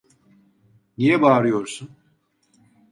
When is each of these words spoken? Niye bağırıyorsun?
Niye 0.97 1.21
bağırıyorsun? 1.21 1.89